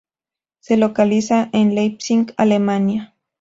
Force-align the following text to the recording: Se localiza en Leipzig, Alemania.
Se 0.61 0.77
localiza 0.77 1.49
en 1.53 1.75
Leipzig, 1.75 2.33
Alemania. 2.35 3.13